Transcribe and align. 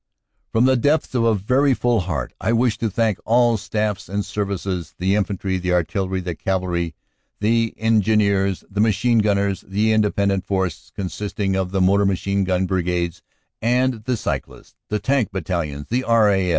"From 0.51 0.65
the 0.65 0.75
depths 0.75 1.13
of 1.13 1.23
a 1.25 1.35
very 1.35 1.75
full 1.75 1.99
heart 1.99 2.33
I 2.41 2.53
wish 2.53 2.75
to 2.79 2.89
thank 2.89 3.19
all 3.23 3.55
Staffs 3.55 4.09
and 4.09 4.25
Services 4.25 4.95
the 4.97 5.13
Infantry, 5.13 5.59
the 5.59 5.73
Artillery, 5.73 6.21
the 6.21 6.33
Cavalry, 6.33 6.95
the 7.39 7.75
Engineers, 7.77 8.63
the 8.67 8.81
Machine 8.81 9.19
Gunners, 9.19 9.61
the 9.61 9.91
Independent 9.93 10.43
Force 10.43 10.91
(consisting 10.95 11.55
of 11.55 11.69
the 11.69 11.81
Motor 11.81 12.07
Machine 12.07 12.45
Gun 12.45 12.65
Brigades 12.65 13.21
and 13.61 14.03
the 14.05 14.17
Cyclists), 14.17 14.73
the 14.89 14.97
Tank 14.97 15.29
Battalions, 15.31 15.85
the 15.89 16.03
R.A. 16.03 16.49